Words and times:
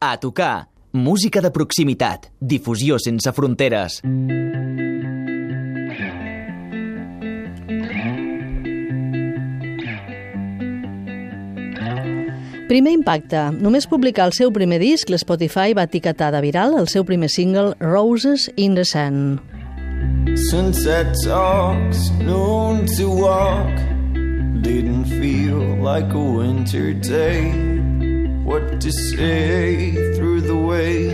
A 0.00 0.16
tocar. 0.20 0.68
Música 0.92 1.40
de 1.42 1.50
proximitat. 1.50 2.28
Difusió 2.38 3.00
sense 3.02 3.32
fronteres. 3.34 3.98
Primer 12.68 12.92
impacte. 12.94 13.40
Només 13.58 13.88
publicar 13.90 14.28
el 14.28 14.36
seu 14.38 14.52
primer 14.54 14.78
disc, 14.78 15.10
l'Spotify 15.10 15.74
va 15.74 15.88
etiquetar 15.90 16.30
de 16.30 16.44
viral 16.46 16.78
el 16.78 16.86
seu 16.86 17.02
primer 17.02 17.32
single, 17.34 17.74
Roses 17.82 18.46
in 18.54 18.78
the 18.78 18.86
Sun. 18.86 19.40
Sunset 20.46 21.10
talks, 21.24 22.12
noon 22.22 22.86
to 22.94 23.10
walk. 23.10 23.82
Didn't 24.62 25.10
feel 25.18 25.82
like 25.82 26.14
a 26.14 26.22
winter 26.22 26.94
day. 26.94 27.77
What 28.48 28.80
to 28.80 28.90
say 28.90 29.92
through 30.16 30.40
the 30.40 30.56
way 30.56 31.12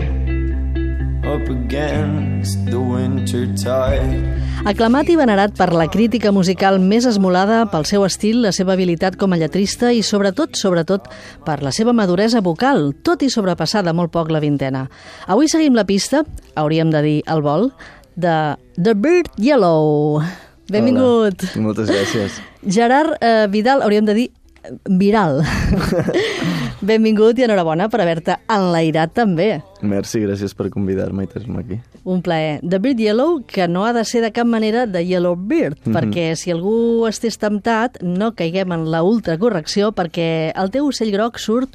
up 1.26 1.42
against 1.50 2.62
the 2.70 2.78
winter 2.78 3.48
tide. 3.58 4.22
Aclamat 4.62 5.10
i 5.10 5.16
venerat 5.18 5.56
per 5.58 5.72
la 5.74 5.88
crítica 5.90 6.30
musical 6.30 6.78
més 6.78 7.08
esmolada 7.10 7.64
pel 7.72 7.88
seu 7.90 8.04
estil, 8.06 8.38
la 8.44 8.52
seva 8.54 8.76
habilitat 8.76 9.18
com 9.18 9.34
a 9.34 9.40
lletrista 9.40 9.90
i 9.90 10.04
sobretot, 10.06 10.54
sobretot, 10.54 11.10
per 11.42 11.58
la 11.66 11.74
seva 11.74 11.90
maduresa 11.90 12.38
vocal, 12.38 12.92
tot 13.02 13.26
i 13.26 13.32
sobrepassar 13.34 13.82
de 13.82 13.96
molt 13.98 14.14
poc 14.14 14.30
la 14.30 14.38
vintena. 14.38 14.84
Avui 15.26 15.50
seguim 15.50 15.74
la 15.74 15.88
pista, 15.90 16.22
hauríem 16.54 16.94
de 16.94 17.02
dir 17.02 17.18
el 17.26 17.42
vol, 17.42 17.72
de 18.14 18.38
The 18.78 18.94
Bird 18.94 19.34
Yellow. 19.42 20.22
Benvingut. 20.70 21.50
Hola. 21.50 21.66
Moltes 21.66 21.90
gràcies. 21.90 22.38
Gerard 22.62 23.18
eh, 23.18 23.50
Vidal, 23.50 23.82
hauríem 23.82 24.06
de 24.06 24.18
dir 24.22 24.30
viral. 24.88 25.42
Benvingut 26.88 27.38
i 27.38 27.44
enhorabona 27.46 27.88
per 27.92 28.00
haver-te 28.04 28.36
enlairat 28.50 29.14
també. 29.16 29.48
Merci, 29.84 30.22
gràcies 30.24 30.54
per 30.56 30.70
convidar-me 30.72 31.24
i 31.24 31.30
tenir-me 31.30 31.60
aquí. 31.62 31.78
Un 32.04 32.22
plaer. 32.24 32.58
The 32.62 32.80
Bird 32.82 33.00
Yellow, 33.00 33.42
que 33.48 33.68
no 33.68 33.84
ha 33.86 33.92
de 33.96 34.04
ser 34.08 34.22
de 34.24 34.32
cap 34.32 34.48
manera 34.48 34.86
de 34.86 35.04
Yellow 35.04 35.36
Bird, 35.36 35.78
mm 35.84 35.92
-hmm. 35.92 35.98
perquè 35.98 36.34
si 36.36 36.50
algú 36.50 37.06
estés 37.08 37.38
temptat, 37.38 38.02
no 38.02 38.34
caiguem 38.34 38.72
en 38.72 38.90
la 38.90 39.02
ultracorrecció, 39.02 39.92
perquè 39.92 40.52
el 40.54 40.70
teu 40.70 40.86
ocell 40.86 41.12
groc 41.12 41.38
surt 41.38 41.70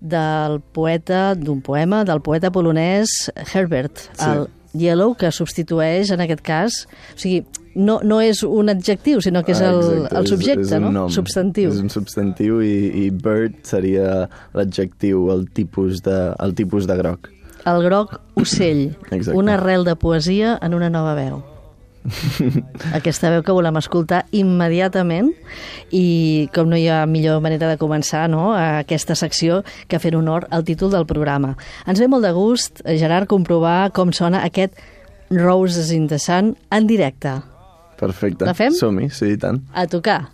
del 0.00 0.60
poeta, 0.60 1.34
d'un 1.34 1.60
poema, 1.60 2.04
del 2.04 2.20
poeta 2.20 2.50
polonès 2.50 3.30
Herbert, 3.54 3.98
Sí. 3.98 4.24
el 4.24 4.48
Yellow, 4.72 5.14
que 5.14 5.30
substitueix, 5.32 6.10
en 6.10 6.20
aquest 6.20 6.42
cas... 6.42 6.86
O 7.14 7.18
sigui, 7.18 7.44
no, 7.74 8.00
no 8.02 8.20
és 8.20 8.42
un 8.46 8.72
adjectiu, 8.72 9.20
sinó 9.22 9.44
que 9.46 9.52
és 9.54 9.60
el, 9.62 9.80
Ah, 9.80 9.92
Exacte, 9.92 10.16
el 10.18 10.26
subjecte, 10.26 10.66
és, 10.66 10.72
és 10.72 10.82
no? 10.82 10.90
Nom. 10.94 11.12
Substantiu. 11.14 11.70
És 11.70 11.82
un 11.82 11.92
substantiu 11.92 12.62
i, 12.64 12.74
i 13.04 13.10
bird 13.10 13.60
seria 13.68 14.24
l'adjectiu, 14.56 15.28
el, 15.34 15.46
tipus 15.54 16.02
de, 16.06 16.18
el 16.42 16.56
tipus 16.58 16.88
de 16.90 16.96
groc. 16.98 17.30
El 17.68 17.84
groc 17.84 18.18
ocell. 18.40 18.96
Exacte. 19.10 19.36
Una 19.36 19.54
arrel 19.58 19.84
de 19.84 19.94
poesia 19.96 20.58
en 20.62 20.74
una 20.74 20.90
nova 20.90 21.14
veu. 21.14 21.42
Aquesta 22.96 23.28
veu 23.28 23.42
que 23.44 23.52
volem 23.52 23.76
escoltar 23.76 24.22
immediatament 24.32 25.34
i 25.92 26.48
com 26.54 26.70
no 26.70 26.78
hi 26.80 26.86
ha 26.88 27.02
millor 27.04 27.42
manera 27.44 27.68
de 27.68 27.76
començar 27.80 28.24
no, 28.32 28.54
a 28.56 28.80
aquesta 28.80 29.14
secció 29.18 29.60
que 29.86 30.00
fer 30.00 30.14
honor 30.16 30.46
al 30.50 30.64
títol 30.64 30.94
del 30.96 31.04
programa. 31.04 31.56
Ens 31.86 32.00
ve 32.00 32.08
molt 32.08 32.24
de 32.24 32.32
gust, 32.32 32.80
eh, 32.86 32.96
Gerard, 32.96 33.28
comprovar 33.28 33.92
com 33.92 34.14
sona 34.16 34.44
aquest 34.48 34.80
Roses 35.30 35.92
in 35.92 36.08
the 36.08 36.18
Sun 36.18 36.56
en 36.72 36.88
directe. 36.88 37.36
Perfecte. 38.00 38.46
La 38.46 38.54
fem? 38.54 38.72
Som-hi, 38.72 39.10
sí, 39.12 39.34
i 39.34 39.36
tant. 39.36 39.60
A 39.76 39.84
tocar. 39.84 40.30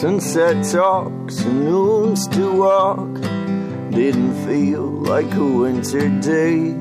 Sunset 0.00 0.58
talks 0.72 1.38
and 1.44 1.64
noons 1.64 2.26
to 2.34 2.50
walk. 2.50 3.14
Didn't 3.94 4.34
feel 4.44 4.90
like 5.06 5.32
a 5.36 5.44
winter 5.44 6.08
day. 6.20 6.72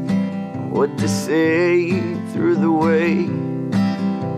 What 0.73 0.97
to 0.97 1.07
say 1.07 1.91
through 2.33 2.55
the 2.55 2.71
way 2.71 3.44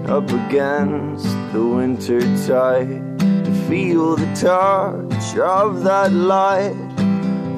up 0.08 0.30
against 0.30 1.28
the 1.52 1.66
winter 1.66 2.22
tide. 2.48 3.20
To 3.20 3.52
feel 3.68 4.16
the 4.16 4.26
touch 4.36 5.38
of 5.38 5.84
that 5.84 6.12
light 6.14 6.76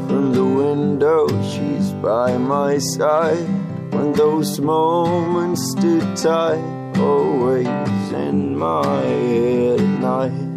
from 0.08 0.34
the 0.34 0.46
window. 0.46 1.28
She's 1.44 1.92
by 1.94 2.38
my 2.38 2.80
side 2.80 3.48
when 3.94 4.14
those 4.14 4.60
moments 4.60 5.72
stood 5.72 6.18
tight. 6.18 6.64
Always 6.98 7.68
in 8.12 8.58
my 8.58 9.04
head 9.04 9.80
at 9.80 10.00
night. 10.00 10.50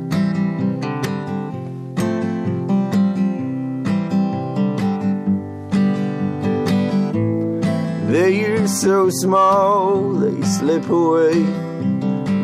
They're 8.11 8.67
so 8.67 9.09
small, 9.11 10.13
they 10.13 10.43
slip 10.43 10.89
away 10.91 11.72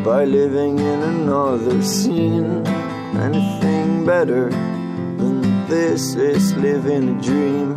by 0.09 0.25
living 0.25 0.79
in 0.79 1.01
another 1.03 1.83
scene. 1.83 2.65
Anything 3.27 4.03
better 4.07 4.49
than 5.19 5.67
this 5.67 6.15
is 6.15 6.55
living 6.55 7.03
a 7.13 7.21
dream. 7.21 7.69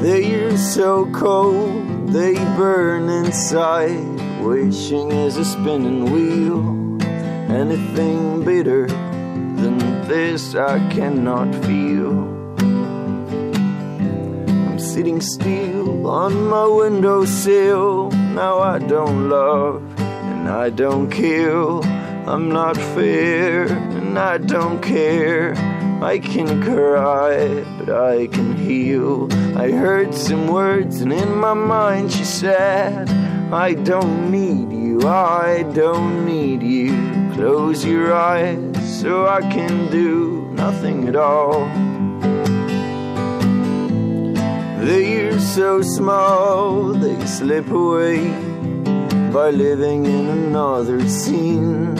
They're 0.00 0.56
so 0.56 1.04
cold, 1.12 2.08
they 2.08 2.32
burn 2.56 3.10
inside. 3.10 4.08
Wishing 4.40 5.12
is 5.12 5.36
a 5.36 5.44
spinning 5.44 6.10
wheel. 6.10 6.62
Anything 7.52 8.42
bitter 8.46 8.86
than 8.86 9.76
this 10.08 10.54
I 10.54 10.78
cannot 10.88 11.54
feel. 11.66 12.12
I'm 14.64 14.78
sitting 14.78 15.20
still 15.20 16.06
on 16.06 16.32
my 16.48 16.66
windowsill. 16.66 18.21
Now 18.34 18.60
I 18.60 18.78
don't 18.78 19.28
love 19.28 19.82
and 19.98 20.48
I 20.48 20.70
don't 20.70 21.10
kill. 21.10 21.84
I'm 22.26 22.48
not 22.48 22.76
fair 22.76 23.66
and 23.66 24.18
I 24.18 24.38
don't 24.38 24.80
care. 24.80 25.54
I 26.02 26.18
can 26.18 26.62
cry, 26.62 27.62
but 27.78 27.90
I 27.90 28.26
can 28.28 28.56
heal. 28.56 29.28
I 29.56 29.70
heard 29.70 30.14
some 30.14 30.48
words, 30.48 31.00
and 31.00 31.12
in 31.12 31.36
my 31.36 31.54
mind 31.54 32.10
she 32.10 32.24
said, 32.24 33.08
I 33.52 33.74
don't 33.74 34.30
need 34.30 34.72
you, 34.72 35.06
I 35.06 35.62
don't 35.74 36.26
need 36.26 36.62
you. 36.62 37.30
Close 37.34 37.84
your 37.84 38.14
eyes 38.14 39.00
so 39.00 39.28
I 39.28 39.42
can 39.42 39.90
do 39.92 40.48
nothing 40.52 41.06
at 41.06 41.16
all. 41.16 41.68
They're 44.84 45.38
so 45.38 45.80
small, 45.80 46.92
they 46.92 47.24
slip 47.24 47.70
away 47.70 48.30
by 49.32 49.50
living 49.50 50.06
in 50.06 50.26
another 50.26 51.08
scene. 51.08 51.96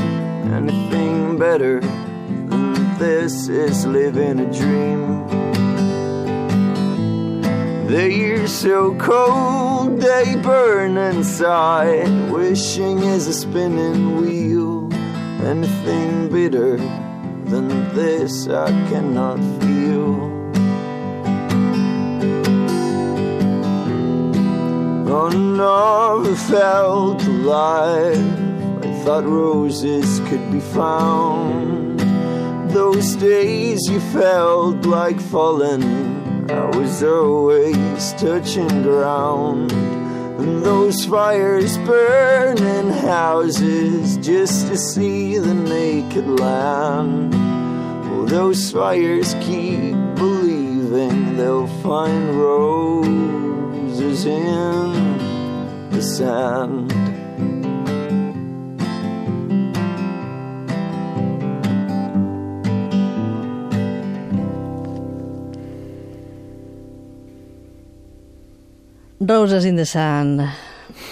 Anything 0.51 1.39
better 1.39 1.79
than 1.79 2.99
this 2.99 3.47
is 3.47 3.87
living 3.87 4.41
a 4.41 4.53
dream. 4.53 5.29
They're 7.87 8.49
so 8.49 8.97
cold, 8.99 10.01
they 10.01 10.35
burn 10.43 10.97
inside. 10.97 12.33
Wishing 12.33 12.99
is 12.99 13.29
a 13.29 13.33
spinning 13.33 14.17
wheel. 14.21 14.93
Anything 15.45 16.29
bitter 16.31 16.79
than 17.45 17.69
this 17.95 18.49
I 18.49 18.71
cannot 18.91 19.39
feel. 19.61 19.72
Oh, 25.15 25.29
never 25.29 26.35
felt 26.35 27.23
alive. 27.25 28.17
I 28.83 29.05
thought 29.05 29.27
roses 29.27 30.21
could 30.21 30.51
be 30.51 30.61
found. 30.61 32.01
Those 32.71 33.17
days 33.17 33.79
you 33.91 34.01
felt 34.01 34.87
like 34.87 35.21
falling. 35.21 35.83
I 36.51 36.65
was 36.79 37.03
always 37.03 38.15
touching 38.15 38.83
ground. 38.85 39.71
And 39.73 40.65
those 40.65 41.05
fires 41.05 41.77
burning 41.77 42.89
houses 42.89 44.17
just 44.17 44.69
to 44.69 44.79
see 44.79 45.37
the 45.37 45.53
naked 45.53 46.27
land. 46.41 47.35
Well, 48.09 48.25
those 48.25 48.73
fires 48.73 49.35
keep 49.43 49.93
believing 50.17 51.37
they'll 51.37 51.67
find 51.83 52.35
roses 52.35 54.25
in 54.25 55.02
sand. 56.03 56.93
Roses 69.21 69.65
in 69.65 69.77
the 69.77 69.87
Sand, 69.87 70.43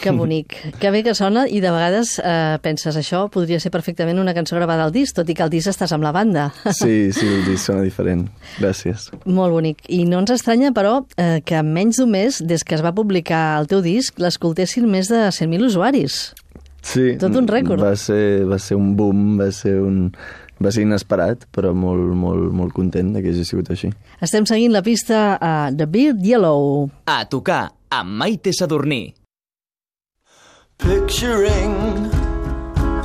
Que 0.00 0.12
bonic. 0.16 0.56
Que 0.80 0.90
bé 0.94 1.02
que 1.04 1.14
sona 1.18 1.46
i 1.48 1.60
de 1.60 1.70
vegades 1.72 2.14
eh, 2.22 2.58
penses 2.64 2.96
això 2.96 3.26
podria 3.32 3.60
ser 3.60 3.72
perfectament 3.74 4.20
una 4.22 4.34
cançó 4.36 4.56
gravada 4.56 4.86
al 4.86 4.94
disc, 4.94 5.14
tot 5.16 5.28
i 5.28 5.36
que 5.36 5.44
al 5.44 5.52
disc 5.52 5.68
estàs 5.70 5.92
amb 5.96 6.06
la 6.06 6.12
banda. 6.16 6.50
Sí, 6.80 7.10
sí, 7.12 7.26
el 7.26 7.44
disc 7.48 7.66
sona 7.68 7.84
diferent. 7.84 8.28
Gràcies. 8.58 9.10
Molt 9.26 9.52
bonic. 9.52 9.82
I 9.92 10.04
no 10.08 10.22
ens 10.22 10.32
estranya, 10.36 10.72
però, 10.76 11.00
eh, 11.16 11.40
que 11.44 11.58
en 11.60 11.72
menys 11.74 12.00
d'un 12.00 12.10
mes, 12.10 12.40
des 12.40 12.64
que 12.64 12.76
es 12.78 12.84
va 12.84 12.94
publicar 12.96 13.58
el 13.60 13.68
teu 13.70 13.82
disc, 13.84 14.18
l'escoltessin 14.20 14.86
més 14.88 15.10
de 15.12 15.26
100.000 15.28 15.66
usuaris. 15.66 16.20
Sí. 16.82 17.16
Tot 17.20 17.36
un 17.36 17.48
rècord. 17.50 17.82
Va 17.82 17.96
ser, 18.00 18.46
va 18.48 18.58
ser 18.58 18.78
un 18.80 18.94
boom, 18.96 19.36
va 19.40 19.50
ser 19.52 19.80
un... 19.84 20.06
Va 20.60 20.68
ser 20.68 20.82
inesperat, 20.84 21.46
però 21.56 21.70
molt, 21.72 22.10
molt, 22.20 22.50
molt 22.52 22.74
content 22.76 23.14
de 23.14 23.22
que 23.24 23.30
hagi 23.32 23.46
sigut 23.48 23.70
així. 23.72 23.88
Estem 24.20 24.44
seguint 24.44 24.74
la 24.74 24.82
pista 24.84 25.38
a 25.40 25.52
The 25.72 25.86
Beard 25.88 26.20
Yellow. 26.20 26.90
A 27.08 27.22
tocar 27.32 27.62
amb 27.96 28.12
Maite 28.20 28.52
Sadurní. 28.52 29.06
Picturing 30.80 32.10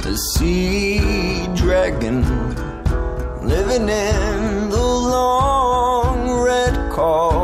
a 0.05 0.15
sea 0.33 1.45
dragon 1.55 2.21
living 3.45 3.89
in 3.89 4.69
the 4.69 4.81
long 4.81 6.39
red 6.39 6.91
calmed 6.91 7.34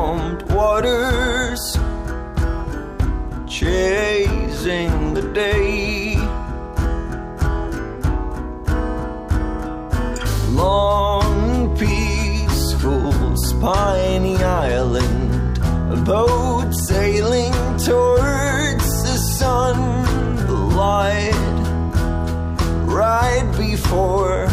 before 23.91 24.47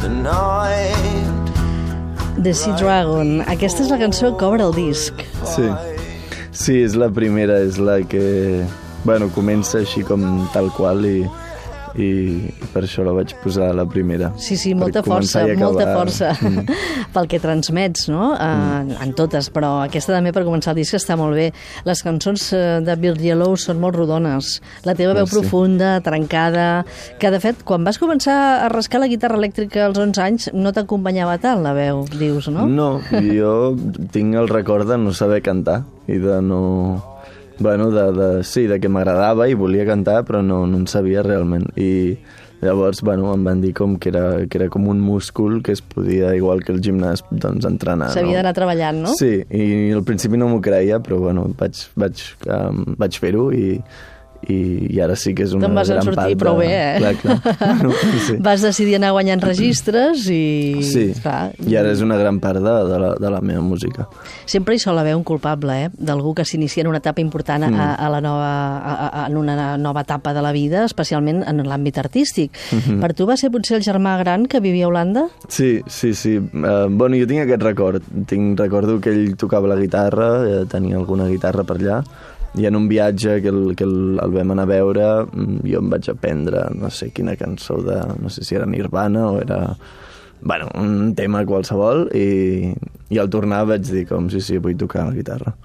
the 0.00 0.08
night. 0.08 1.44
The 2.42 2.54
Sea 2.54 2.72
Dragon. 2.80 3.42
Aquesta 3.44 3.84
és 3.84 3.90
la 3.92 3.98
cançó 4.00 4.30
que 4.38 4.46
obre 4.46 4.64
el 4.64 4.72
disc. 4.72 5.20
Sí. 5.44 5.68
Sí, 6.52 6.78
és 6.80 6.96
la 6.96 7.10
primera, 7.12 7.58
és 7.60 7.76
la 7.78 8.00
que... 8.08 8.64
Bueno, 9.04 9.28
comença 9.34 9.82
així 9.82 10.02
com 10.02 10.24
tal 10.54 10.72
qual 10.74 11.04
i, 11.06 11.20
i, 11.98 12.08
i 12.62 12.68
per 12.72 12.84
això 12.86 13.02
la 13.06 13.12
vaig 13.16 13.32
posar 13.42 13.70
a 13.72 13.76
la 13.76 13.84
primera. 13.90 14.30
Sí, 14.38 14.56
sí, 14.56 14.74
molta 14.78 15.02
força, 15.02 15.42
molta 15.58 15.88
força 15.94 16.32
Mm. 16.38 16.64
pel 17.14 17.26
que 17.30 17.38
transmets, 17.42 18.06
no? 18.12 18.30
En, 18.38 18.92
en 19.02 19.12
totes, 19.16 19.48
però 19.54 19.78
aquesta 19.84 20.12
també 20.14 20.30
per 20.34 20.44
començar 20.46 20.74
el 20.74 20.80
disc 20.82 20.94
està 20.94 21.16
molt 21.18 21.34
bé. 21.38 21.48
Les 21.88 22.02
cançons 22.04 22.44
eh, 22.54 22.62
de 22.84 22.96
Bill 23.00 23.18
Yellow 23.24 23.56
són 23.58 23.80
molt 23.82 23.96
rodones. 23.98 24.58
La 24.86 24.94
teva 24.94 25.14
veu 25.16 25.24
Merci. 25.26 25.34
profunda, 25.34 25.90
trencada, 26.04 26.84
que 27.18 27.32
de 27.34 27.40
fet, 27.42 27.62
quan 27.66 27.84
vas 27.86 27.98
començar 27.98 28.36
a 28.64 28.68
rascar 28.72 29.00
la 29.02 29.10
guitarra 29.10 29.38
elèctrica 29.40 29.86
als 29.88 29.98
11 29.98 30.22
anys, 30.22 30.48
no 30.54 30.72
t'acompanyava 30.76 31.38
tant 31.42 31.62
la 31.64 31.74
veu, 31.76 32.04
dius, 32.18 32.48
no? 32.52 32.66
No, 32.68 32.90
jo 33.10 33.54
tinc 34.14 34.36
el 34.38 34.48
record 34.52 34.88
de 34.88 34.98
no 35.00 35.12
saber 35.16 35.42
cantar 35.42 35.82
i 36.06 36.18
de 36.22 36.40
no... 36.44 37.17
Bueno, 37.58 37.90
de, 37.90 38.12
de, 38.12 38.44
sí, 38.44 38.66
de 38.70 38.78
que 38.80 38.90
m'agradava 38.90 39.48
i 39.50 39.56
volia 39.58 39.86
cantar, 39.88 40.22
però 40.28 40.42
no, 40.46 40.64
no 40.70 40.78
en 40.78 40.86
sabia 40.90 41.24
realment. 41.26 41.66
I 41.76 42.18
llavors, 42.62 43.02
bueno, 43.06 43.32
em 43.34 43.44
van 43.46 43.62
dir 43.62 43.72
com 43.74 43.96
que 43.98 44.10
era, 44.12 44.46
que 44.50 44.58
era 44.60 44.68
com 44.70 44.88
un 44.90 45.00
múscul 45.02 45.60
que 45.62 45.74
es 45.74 45.82
podia, 45.82 46.34
igual 46.38 46.62
que 46.66 46.74
el 46.74 46.80
gimnàs, 46.82 47.24
doncs 47.30 47.66
entrenar. 47.68 48.12
S'havia 48.14 48.36
no? 48.36 48.38
d'anar 48.40 48.54
treballant, 48.56 49.02
no? 49.06 49.14
Sí, 49.18 49.32
i 49.50 49.90
al 49.94 50.04
principi 50.06 50.38
no 50.40 50.50
m'ho 50.50 50.60
creia, 50.64 51.00
però 51.02 51.20
bueno, 51.22 51.48
vaig, 51.58 51.82
vaig, 51.98 52.22
um, 52.46 52.84
vaig 52.98 53.18
fer-ho 53.22 53.48
i, 53.54 53.78
i, 54.46 54.94
i 54.94 55.00
ara 55.02 55.16
sí 55.18 55.32
que 55.34 55.42
és 55.42 55.52
una 55.52 55.66
Te'n 55.66 55.74
vas 55.74 55.88
en 55.90 55.96
gran 55.98 56.06
sortir 56.06 56.36
part 56.36 56.38
prou 56.38 56.60
de... 56.60 56.66
bé, 56.66 56.74
eh? 56.78 56.98
Clar, 56.98 57.14
clar. 57.18 57.56
Bueno, 57.78 57.92
sí. 58.26 58.36
Vas 58.38 58.62
decidir 58.62 58.94
anar 58.96 59.10
guanyant 59.16 59.42
registres 59.42 60.28
i... 60.30 60.78
Sí, 60.86 61.08
Clar, 61.22 61.52
i 61.66 61.74
ara 61.76 61.90
és 61.92 62.00
una 62.04 62.16
gran 62.20 62.38
part 62.40 62.62
de, 62.62 62.74
de, 62.88 62.98
la, 63.02 63.10
de 63.18 63.30
la 63.34 63.40
meva 63.42 63.60
música. 63.66 64.06
Sempre 64.46 64.76
hi 64.76 64.82
sol 64.82 64.98
haver 64.98 65.16
un 65.18 65.24
culpable, 65.26 65.74
eh? 65.84 65.90
d'algú 65.98 66.34
que 66.38 66.44
s'inicia 66.46 66.82
en 66.84 66.88
una 66.92 67.00
etapa 67.02 67.20
important 67.24 67.64
a, 67.66 67.68
Mm. 67.68 67.80
a 67.98 68.08
la 68.10 68.20
nova, 68.24 68.52
a, 68.78 68.92
a, 69.08 69.26
en 69.28 69.36
una 69.36 69.76
nova 69.76 70.00
etapa 70.06 70.32
de 70.34 70.40
la 70.42 70.52
vida, 70.52 70.84
especialment 70.86 71.42
en 71.46 71.60
l'àmbit 71.66 71.98
artístic. 72.00 72.54
Mhm. 72.72 73.00
Per 73.02 73.12
tu 73.14 73.26
va 73.28 73.36
ser 73.36 73.50
potser 73.52 73.76
el 73.78 73.84
germà 73.84 74.16
gran 74.22 74.46
que 74.46 74.60
vivia 74.60 74.86
a 74.86 74.88
Holanda? 74.88 75.26
Sí, 75.48 75.82
sí, 75.86 76.14
sí. 76.14 76.38
Uh, 76.38 76.86
bueno, 76.88 77.16
jo 77.20 77.26
tinc 77.26 77.42
aquest 77.44 77.62
record. 77.62 78.02
Tinc, 78.26 78.58
recordo 78.58 79.00
que 79.00 79.10
ell 79.10 79.36
tocava 79.36 79.68
la 79.68 79.76
guitarra, 79.76 80.30
eh, 80.48 80.64
tenia 80.70 80.96
alguna 80.96 81.26
guitarra 81.28 81.64
per 81.64 81.76
allà, 81.78 82.00
i 82.56 82.66
en 82.66 82.76
un 82.76 82.88
viatge 82.88 83.40
que 83.42 83.52
el, 83.52 83.74
que 83.76 83.84
el, 83.84 84.18
el 84.22 84.34
vam 84.34 84.52
anar 84.54 84.64
a 84.64 84.70
veure, 84.72 85.06
mm, 85.26 85.62
jo 85.68 85.82
em 85.82 85.90
vaig 85.92 86.10
aprendre 86.10 86.64
no 86.74 86.90
sé 86.90 87.10
quina 87.14 87.36
cançó 87.36 87.80
de... 87.84 88.00
no 88.22 88.32
sé 88.32 88.44
si 88.44 88.56
era 88.58 88.66
Nirvana 88.66 89.30
o 89.32 89.40
era... 89.40 89.62
Bueno, 90.40 90.68
un 90.78 91.16
tema 91.18 91.42
qualsevol, 91.42 92.04
i, 92.14 92.70
i 93.10 93.18
al 93.18 93.26
tornar 93.28 93.64
vaig 93.66 93.82
dir 93.88 94.04
com, 94.06 94.28
sí, 94.30 94.38
sí, 94.40 94.60
vull 94.62 94.76
tocar 94.78 95.08
la 95.08 95.16
guitarra. 95.16 95.56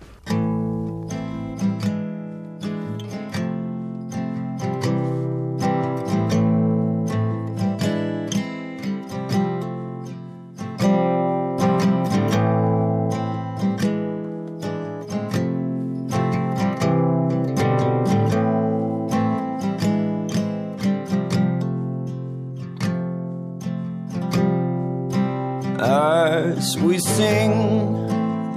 As 26.74 26.81
we 26.81 26.98
sing, 26.98 28.08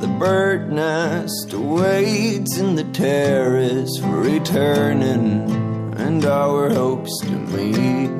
the 0.00 0.08
bird 0.18 0.72
nest 0.72 1.52
awaits 1.52 2.56
in 2.56 2.74
the 2.74 2.84
terrace 2.84 3.98
for 3.98 4.22
returning 4.22 5.50
and 5.98 6.24
our 6.24 6.70
hopes 6.70 7.12
to 7.20 7.30
meet. 7.30 8.10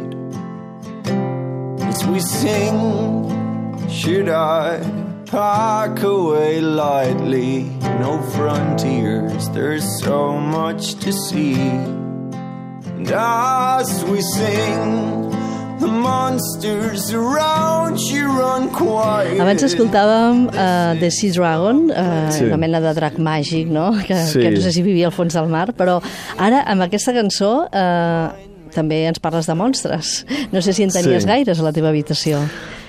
As 1.81 2.05
we 2.09 2.21
sing, 2.21 3.89
should 3.89 4.29
I 4.29 4.81
pack 5.25 6.03
away 6.03 6.61
lightly? 6.61 7.63
No 7.99 8.21
frontiers, 8.35 9.49
there's 9.51 9.87
so 10.03 10.37
much 10.37 10.97
to 10.97 11.11
see. 11.11 11.55
And 11.55 13.11
as 13.11 14.05
we 14.05 14.21
sing, 14.21 15.26
Abans 19.41 19.63
escoltàvem 19.67 20.47
uh, 20.49 20.95
The 21.01 21.11
Sea 21.11 21.33
Dragon, 21.33 21.85
uh, 21.91 22.31
Sí. 22.33 22.45
una 22.45 22.57
mena 22.61 22.81
de 22.81 22.93
drac 22.95 23.19
màgic, 23.19 23.69
no? 23.73 23.91
Que, 24.07 24.17
Sí. 24.27 24.41
que 24.41 24.51
no 24.51 24.61
sé 24.61 24.73
si 24.73 24.83
vivia 24.83 25.07
al 25.07 25.13
fons 25.13 25.35
del 25.35 25.49
mar, 25.49 25.73
però 25.77 26.01
ara 26.39 26.63
amb 26.67 26.83
aquesta 26.83 27.13
cançó 27.17 27.67
uh, 27.67 28.29
també 28.75 29.07
ens 29.09 29.19
parles 29.19 29.47
de 29.49 29.55
monstres. 29.55 30.27
No 30.53 30.61
sé 30.63 30.73
si 30.73 30.83
en 30.85 30.91
tenies 30.91 31.23
Sí. 31.25 31.29
gaires 31.29 31.59
a 31.61 31.63
la 31.63 31.73
teva 31.73 31.89
habitació. 31.89 32.41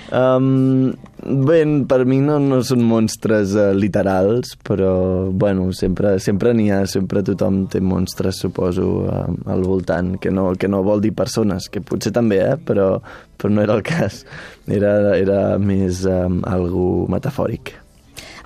Um, 0.08 0.94
bé, 1.20 1.58
per 1.88 2.04
mi 2.08 2.18
no, 2.24 2.38
no 2.40 2.60
són 2.64 2.80
monstres 2.88 3.52
uh, 3.56 3.70
literals, 3.76 4.54
però 4.64 4.92
bueno, 5.28 5.68
sempre 5.76 6.14
sempre 6.22 6.54
n'hi 6.56 6.70
ha, 6.72 6.82
sempre 6.88 7.24
tothom 7.26 7.66
té 7.68 7.82
monstres, 7.84 8.40
suposo, 8.40 8.86
uh, 9.04 9.26
al 9.52 9.66
voltant, 9.66 10.14
que 10.22 10.32
no, 10.32 10.50
que 10.56 10.70
no 10.70 10.80
vol 10.86 11.04
dir 11.04 11.12
persones, 11.18 11.68
que 11.68 11.84
potser 11.84 12.14
també, 12.16 12.40
eh, 12.44 12.56
però, 12.56 12.94
però 13.36 13.52
no 13.52 13.66
era 13.66 13.76
el 13.76 13.84
cas. 13.84 14.24
Era, 14.68 14.94
era 15.16 15.42
més 15.60 16.02
um, 16.08 16.40
algo 16.48 17.06
metafòric. 17.12 17.76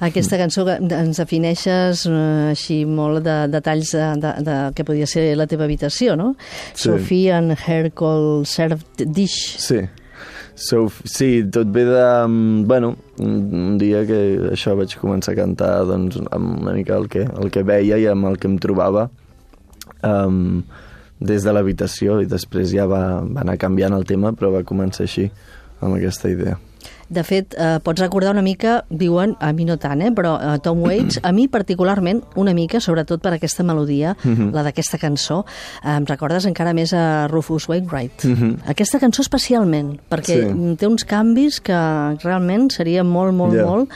Aquesta 0.02 0.35
cançó 0.35 0.64
que 0.66 0.75
ens 0.83 1.19
defineixes 1.21 2.07
eh, 2.11 2.50
així 2.50 2.81
molt 2.88 3.23
de 3.23 3.37
detalls 3.52 3.92
de, 3.95 4.07
de, 4.19 4.33
de, 4.42 4.57
que 4.75 4.87
podia 4.87 5.07
ser 5.07 5.28
la 5.38 5.47
teva 5.47 5.69
habitació, 5.69 6.16
no? 6.19 6.33
Sí. 6.75 6.88
Sophie 6.88 7.31
and 7.31 7.54
her 7.54 7.90
cold 7.95 8.49
served 8.50 9.04
dish. 9.14 9.61
Sí. 9.62 9.85
So, 10.54 10.88
sí, 11.04 11.44
tot 11.50 11.71
ve 11.73 11.85
de... 11.85 12.28
mm, 12.28 12.66
Bueno, 12.68 12.97
un, 13.18 13.78
dia 13.80 14.04
que 14.06 14.21
això 14.52 14.76
vaig 14.76 14.94
començar 15.00 15.32
a 15.32 15.40
cantar 15.40 15.73
doncs, 15.88 16.21
amb 16.30 16.61
una 16.61 16.75
mica 16.76 16.97
el 16.99 17.09
que, 17.09 17.25
el 17.25 17.50
que 17.50 17.64
veia 17.64 17.99
i 17.99 18.06
amb 18.11 18.28
el 18.28 18.38
que 18.38 18.50
em 18.50 18.59
trobava 18.61 19.09
um, 20.04 20.61
des 21.23 21.47
de 21.47 21.54
l'habitació 21.54 22.21
i 22.21 22.28
després 22.28 22.75
ja 22.75 22.87
va, 22.90 23.23
va 23.23 23.47
anar 23.47 23.56
canviant 23.61 23.97
el 23.97 24.04
tema, 24.04 24.35
però 24.37 24.52
va 24.59 24.66
començar 24.66 25.06
així, 25.06 25.30
amb 25.80 25.97
aquesta 25.97 26.30
idea. 26.30 26.59
De 27.12 27.23
fet, 27.28 27.54
eh, 27.59 27.78
pots 27.85 28.00
recordar 28.00 28.31
una 28.33 28.40
mica, 28.42 28.85
diuen, 28.88 29.35
a 29.40 29.50
mi 29.52 29.66
no 29.69 29.76
tant, 29.76 30.00
eh, 30.00 30.11
però 30.16 30.38
eh, 30.40 30.59
Tom 30.64 30.81
Waits, 30.81 31.21
a 31.23 31.33
mi 31.37 31.47
particularment, 31.52 32.23
una 32.40 32.54
mica, 32.57 32.81
sobretot 32.81 33.21
per 33.21 33.35
aquesta 33.37 33.62
melodia, 33.69 34.14
la 34.25 34.62
d'aquesta 34.64 34.97
cançó, 34.99 35.42
eh, 35.85 35.92
em 35.99 36.07
recordes 36.09 36.47
encara 36.49 36.73
més 36.73 36.95
a 36.97 37.28
Rufus 37.28 37.69
Wainwright. 37.69 38.25
Aquesta 38.73 38.99
cançó 39.02 39.21
especialment, 39.23 39.99
perquè 40.11 40.38
Sí. 40.40 40.76
té 40.81 40.87
uns 40.88 41.04
canvis 41.04 41.61
que 41.61 41.76
realment 42.25 42.71
seria 42.73 43.04
molt, 43.04 43.35
molt, 43.35 43.54
Ja. 43.54 43.66
molt 43.66 43.90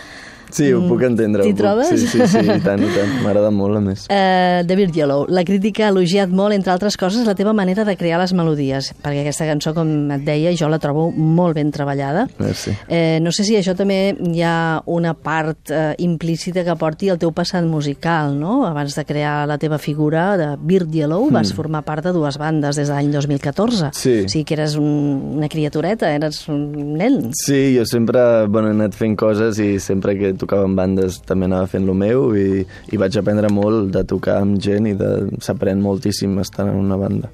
Sí, 0.57 0.71
ho 0.73 0.83
puc 0.89 1.05
entendre. 1.07 1.45
T'hi 1.45 1.55
trobes? 1.57 1.91
Sí, 1.93 2.09
sí, 2.09 2.27
sí, 2.33 2.43
i 2.43 2.59
tant, 2.65 2.83
i 2.83 2.91
tant. 2.95 3.13
M'agrada 3.25 3.51
molt, 3.55 3.79
a 3.79 3.83
més. 3.85 4.07
Uh, 4.09 4.63
David 4.67 4.97
Yellow, 4.97 5.27
la 5.29 5.45
crítica 5.47 5.87
ha 5.87 5.93
elogiat 5.93 6.33
molt, 6.33 6.57
entre 6.57 6.73
altres 6.73 6.97
coses, 7.01 7.27
la 7.29 7.37
teva 7.39 7.53
manera 7.57 7.85
de 7.85 7.97
crear 7.99 8.21
les 8.23 8.33
melodies, 8.37 8.93
perquè 9.05 9.25
aquesta 9.25 9.49
cançó, 9.49 9.75
com 9.77 9.91
et 10.17 10.25
deia, 10.27 10.55
jo 10.57 10.71
la 10.73 10.81
trobo 10.83 11.11
molt 11.13 11.59
ben 11.59 11.71
treballada. 11.75 12.27
Merci. 12.41 12.73
Eh, 12.89 13.19
no 13.23 13.33
sé 13.35 13.45
si 13.47 13.59
això 13.59 13.77
també 13.77 14.17
hi 14.33 14.43
ha 14.45 14.83
una 14.87 15.13
part 15.15 15.71
eh, 15.71 15.95
implícita 16.03 16.65
que 16.65 16.77
porti 16.81 17.11
el 17.13 17.21
teu 17.21 17.33
passat 17.37 17.67
musical, 17.69 18.35
no? 18.39 18.65
Abans 18.67 18.97
de 18.97 19.05
crear 19.05 19.47
la 19.49 19.59
teva 19.61 19.79
figura 19.79 20.37
de 20.41 20.49
Beard 20.57 20.93
Yellow 20.93 21.29
vas 21.31 21.53
formar 21.55 21.83
part 21.87 22.05
de 22.07 22.13
dues 22.17 22.39
bandes 22.41 22.79
des 22.79 22.89
de 22.89 22.95
l'any 22.95 23.11
2014. 23.13 23.91
Hmm. 23.91 23.97
Sí. 23.97 24.15
O 24.25 24.31
sigui 24.33 24.45
que 24.49 24.57
eres 24.57 24.77
un, 24.81 25.37
una 25.37 25.49
criatureta, 25.53 26.13
eres 26.15 26.43
un 26.53 26.97
nen. 26.97 27.33
Sí, 27.37 27.77
jo 27.77 27.87
sempre 27.89 28.47
bueno, 28.47 28.71
he 28.71 28.77
anat 28.77 28.97
fent 28.97 29.17
coses 29.19 29.61
i 29.63 29.77
sempre 29.83 30.17
que 30.19 30.33
tocava 30.47 30.65
en 30.71 30.77
bandes 30.79 31.19
també 31.27 31.51
anava 31.51 31.67
fent 31.69 31.85
lo 31.85 31.93
meu 31.99 32.31
i, 32.39 32.63
i 32.95 32.97
vaig 33.03 33.19
aprendre 33.21 33.51
molt 33.53 33.91
de 33.93 34.05
tocar 34.09 34.39
amb 34.41 34.57
gent 34.63 34.87
i 34.89 34.95
de 34.97 35.11
s'aprèn 35.43 35.83
moltíssim 35.85 36.39
estant 36.41 36.71
en 36.73 36.79
una 36.87 36.97
banda. 36.97 37.29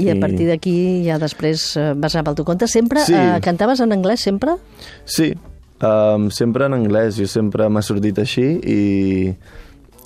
I 0.00 0.06
a 0.08 0.14
partir 0.16 0.46
d'aquí 0.48 1.02
ja 1.04 1.18
després 1.20 1.66
eh, 1.76 1.90
vas 2.00 2.14
anar 2.16 2.24
pel 2.30 2.38
teu 2.38 2.46
compte. 2.48 2.64
Sempre 2.70 3.02
Sí. 3.04 3.12
eh, 3.12 3.40
cantaves 3.44 3.82
en 3.84 3.92
anglès, 3.92 4.22
sempre? 4.24 4.54
Sí, 5.04 5.34
um, 5.84 6.30
sempre 6.32 6.64
en 6.64 6.72
anglès, 6.78 7.18
jo 7.20 7.26
sempre 7.28 7.66
m'ha 7.68 7.82
sortit 7.84 8.16
així 8.22 8.46
i, 8.64 9.34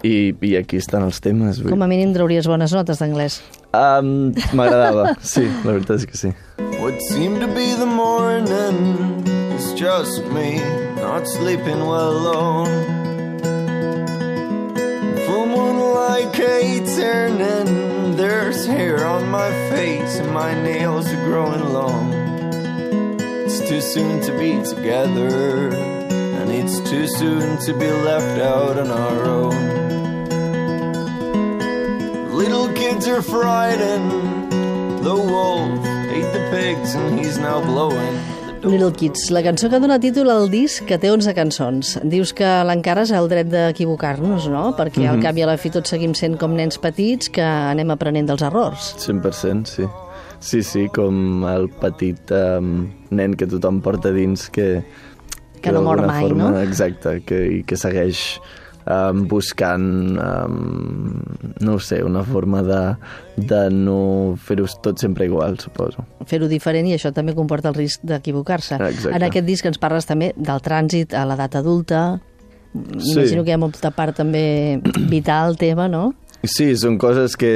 i, 0.03 0.17
i 0.43 0.57
aquí 0.59 0.81
estan 0.83 1.07
els 1.07 1.21
temes. 1.23 1.61
vull- 1.63 1.71
Com 1.77 1.87
a 1.87 1.87
mínim 1.87 2.11
trauries 2.17 2.49
bones 2.51 2.75
notes 2.75 2.99
d'anglès. 2.99 3.39
Um, 3.77 4.33
M'agradava, 4.59 5.15
sí, 5.23 5.47
la 5.63 5.77
veritat 5.77 6.01
és 6.03 6.07
que 6.11 6.19
sí. 6.19 6.33
What 6.83 6.99
seemed 7.13 7.39
to 7.45 7.49
be 7.55 7.71
the 7.79 7.87
morning 7.87 9.23
is 9.55 9.71
just 9.79 10.27
me 10.35 10.59
not 11.07 11.29
sleeping 11.29 11.87
well 11.87 12.11
alone. 12.19 12.73
Full 15.25 15.47
moonlight 15.47 16.33
Kate 16.33 16.85
turning, 16.97 18.17
there's 18.17 18.67
hair 18.67 19.07
on 19.07 19.29
my 19.29 19.51
face 19.71 20.17
and 20.19 20.35
my 20.35 20.53
nails 20.65 21.07
are 21.13 21.25
growing 21.25 21.73
long. 21.73 22.13
It's 23.45 23.61
too 23.69 23.81
soon 23.81 24.21
to 24.23 24.33
be 24.37 24.61
together, 24.65 25.71
and 26.39 26.51
it's 26.51 26.81
too 26.91 27.07
soon 27.07 27.57
to 27.67 27.73
be 27.73 27.91
left 28.09 28.41
out 28.41 28.77
on 28.77 28.91
our 28.91 29.19
own. 29.41 29.63
Little 32.33 32.69
kids 32.73 33.07
are 33.07 33.23
frightened. 33.23 34.11
The 35.05 35.15
wolf 35.15 35.87
ate 36.17 36.33
the 36.33 36.49
pigs 36.51 36.95
and 36.95 37.17
he's 37.17 37.39
now 37.39 37.61
blowing. 37.61 38.36
Little 38.65 38.93
Kids, 38.93 39.31
la 39.31 39.43
cançó 39.45 39.69
que 39.71 39.79
dona 39.79 39.99
títol 40.03 40.31
al 40.33 40.49
disc 40.51 40.85
que 40.89 40.97
té 40.99 41.11
11 41.13 41.33
cançons. 41.37 41.93
Dius 42.09 42.33
que 42.35 42.47
l'encares 42.67 43.13
el 43.15 43.29
dret 43.31 43.49
d'equivocar-nos, 43.53 44.49
no? 44.51 44.75
Perquè 44.77 45.05
Mhm. 45.05 45.11
al 45.13 45.21
cap 45.23 45.37
i 45.37 45.43
a 45.43 45.47
la 45.47 45.57
fi 45.57 45.71
tots 45.71 45.91
seguim 45.91 46.15
sent 46.15 46.37
com 46.39 46.55
nens 46.57 46.79
petits 46.79 47.29
que 47.29 47.43
anem 47.43 47.91
aprenent 47.91 48.27
dels 48.27 48.43
errors. 48.43 48.95
100%, 48.99 49.67
sí. 49.69 49.85
Sí, 50.41 50.63
sí, 50.63 50.89
com 50.89 51.45
el 51.47 51.69
petit 51.71 52.31
um, 52.31 52.89
nen 53.11 53.35
que 53.35 53.47
tothom 53.47 53.81
porta 53.81 54.13
dins 54.13 54.51
que... 54.51 54.83
Que 55.63 55.73
no 55.73 55.83
mor 55.83 56.05
mai, 56.07 56.23
forma, 56.23 56.51
no? 56.51 56.61
Exacte, 56.61 57.23
que, 57.25 57.47
i 57.59 57.63
que 57.65 57.77
segueix 57.77 58.41
um, 58.87 59.27
buscant, 59.29 60.17
um, 60.19 61.23
no 61.61 61.75
ho 61.75 61.79
sé, 61.83 62.03
una 62.05 62.23
forma 62.25 62.63
de, 62.63 62.81
de 63.37 63.63
no 63.75 64.37
fer-ho 64.39 64.67
tot 64.83 65.03
sempre 65.03 65.27
igual, 65.27 65.59
suposo. 65.63 66.07
Fer-ho 66.27 66.49
diferent 66.51 66.89
i 66.89 66.95
això 66.97 67.13
també 67.15 67.35
comporta 67.37 67.71
el 67.73 67.79
risc 67.79 68.05
d'equivocar-se. 68.07 68.79
En 69.13 69.27
aquest 69.27 69.47
disc 69.47 69.67
ens 69.67 69.81
parles 69.83 70.09
també 70.09 70.33
del 70.37 70.63
trànsit 70.63 71.17
a 71.17 71.27
l'edat 71.29 71.59
adulta. 71.59 72.07
Imagino 72.77 73.43
que 73.43 73.51
hi 73.53 73.57
ha 73.57 73.61
molta 73.61 73.91
part 73.95 74.17
també 74.21 74.79
vital 75.15 75.59
teva, 75.61 75.89
no? 75.89 76.11
Sí, 76.47 76.77
són 76.79 76.99
coses 77.01 77.35
que, 77.39 77.53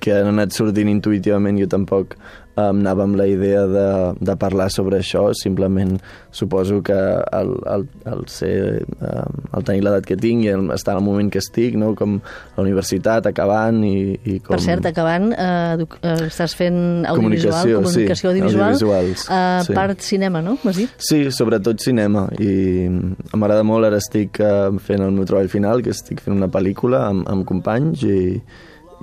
que 0.00 0.14
han 0.14 0.30
anat 0.30 0.54
sortint 0.56 0.88
intuïtivament. 0.88 1.58
Jo 1.60 1.68
tampoc 1.68 2.16
um, 2.56 2.80
anava 2.82 3.04
amb 3.06 3.16
la 3.16 3.26
idea 3.30 3.64
de, 3.66 3.86
de 4.20 4.36
parlar 4.40 4.68
sobre 4.72 4.98
això, 5.00 5.28
simplement 5.36 5.96
suposo 6.32 6.80
que 6.82 6.96
el, 6.96 7.52
el, 7.68 7.86
el 8.08 8.24
ser, 8.32 8.84
um, 9.00 9.40
el 9.56 9.66
tenir 9.68 9.84
l'edat 9.86 10.06
que 10.08 10.16
tinc 10.20 10.46
i 10.46 10.52
el, 10.52 10.70
estar 10.74 10.96
en 10.96 11.02
el 11.02 11.06
moment 11.06 11.30
que 11.32 11.40
estic, 11.42 11.76
no? 11.80 11.92
com 11.98 12.18
a 12.18 12.56
la 12.56 12.64
universitat, 12.64 13.28
acabant 13.30 13.82
i, 13.86 13.96
i 14.24 14.38
com... 14.40 14.56
Per 14.56 14.62
cert, 14.64 14.88
acabant, 14.92 15.30
eh, 15.32 15.86
eh, 16.00 16.16
estàs 16.28 16.56
fent 16.58 16.80
audiovisual, 17.10 17.18
Comunicació, 17.22 17.84
sí, 17.84 17.92
comunicació 17.92 18.32
audiovisual, 18.32 18.66
audiovisuals, 18.68 19.26
eh, 19.28 19.62
sí. 19.68 19.78
part 19.78 20.04
cinema, 20.04 20.42
no? 20.44 20.56
M'has 20.62 20.82
dit? 20.82 20.98
Sí, 21.02 21.22
sobretot 21.34 21.82
cinema 21.84 22.26
i 22.40 22.88
m'agrada 22.88 23.64
molt, 23.66 23.88
ara 23.88 24.00
estic 24.02 24.40
eh, 24.42 24.68
fent 24.82 25.04
el 25.04 25.14
meu 25.16 25.28
treball 25.28 25.50
final, 25.52 25.84
que 25.84 25.94
estic 25.94 26.22
fent 26.24 26.36
una 26.36 26.50
pel·lícula 26.52 27.06
amb, 27.08 27.26
amb 27.32 27.48
companys 27.48 28.04
i, 28.08 28.20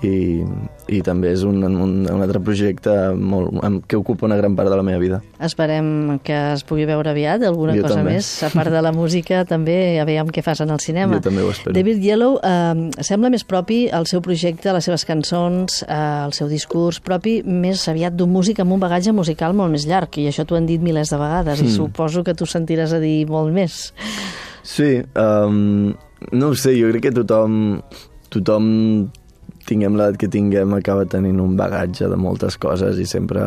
i, 0.03 0.43
i 0.87 1.01
també 1.05 1.31
és 1.35 1.43
un, 1.43 1.57
un, 1.63 1.93
un 2.07 2.21
altre 2.23 2.39
projecte 2.43 2.93
molt, 3.15 3.57
amb, 3.65 3.83
que 3.89 3.97
ocupa 3.99 4.25
una 4.27 4.37
gran 4.39 4.55
part 4.55 4.69
de 4.71 4.77
la 4.79 4.83
meva 4.83 4.99
vida. 5.01 5.21
Esperem 5.43 6.19
que 6.23 6.37
es 6.53 6.63
pugui 6.67 6.85
veure 6.89 7.11
aviat, 7.11 7.43
alguna 7.43 7.75
Jo 7.75 7.83
cosa 7.83 7.99
també. 7.99 8.13
més. 8.17 8.29
A 8.43 8.49
part 8.53 8.71
de 8.71 8.81
la 8.81 8.91
música, 8.95 9.43
també 9.45 9.99
aviam 10.01 10.27
què 10.31 10.43
fas 10.45 10.61
en 10.61 10.69
el 10.75 10.79
cinema. 10.79 11.19
Jo 11.19 11.25
també 11.29 11.43
ho 11.43 11.51
espero. 11.51 11.73
David 11.75 12.03
Yellow 12.03 12.39
eh, 12.43 12.89
sembla 13.05 13.29
més 13.33 13.43
propi 13.43 13.87
el 13.91 14.07
seu 14.09 14.21
projecte, 14.25 14.71
les 14.73 14.85
seves 14.87 15.05
cançons, 15.05 15.81
eh, 15.87 15.99
el 16.25 16.33
seu 16.37 16.47
discurs 16.51 16.99
propi, 16.99 17.39
més 17.45 17.87
aviat 17.91 18.15
d'un 18.15 18.31
músic 18.31 18.59
amb 18.63 18.73
un 18.75 18.79
bagatge 18.79 19.11
musical 19.15 19.53
molt 19.57 19.71
més 19.75 19.85
llarg, 19.89 20.17
i 20.19 20.27
això 20.31 20.45
t'ho 20.47 20.55
han 20.59 20.65
dit 20.69 20.81
milers 20.81 21.09
de 21.13 21.17
vegades, 21.17 21.59
Hmm. 21.59 21.67
i 21.67 21.71
suposo 21.71 22.23
que 22.23 22.33
tu 22.33 22.45
sentiràs 22.45 22.93
a 22.93 22.99
dir 22.99 23.27
molt 23.27 23.51
més. 23.53 23.93
Sí, 24.63 25.01
um, 25.15 25.93
no 26.31 26.47
ho 26.49 26.55
sé, 26.55 26.75
jo 26.79 26.89
crec 26.91 27.07
que 27.07 27.11
tothom, 27.11 27.81
tothom 28.29 29.09
tinguem 29.69 29.95
l'edat 29.99 30.17
que 30.19 30.27
tinguem, 30.31 30.73
acaba 30.79 31.05
tenint 31.09 31.37
un 31.43 31.53
bagatge 31.59 32.09
de 32.09 32.17
moltes 32.17 32.57
coses 32.57 32.97
i 32.99 33.05
sempre, 33.05 33.45